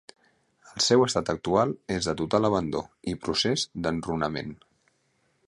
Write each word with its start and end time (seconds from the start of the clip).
El 0.75 0.79
seu 0.85 1.03
estat 1.07 1.29
actual 1.33 1.75
és 1.97 2.09
de 2.09 2.15
total 2.23 2.49
abandó 2.51 2.83
i 3.13 3.15
procés 3.27 3.69
d’enrunament. 3.85 4.59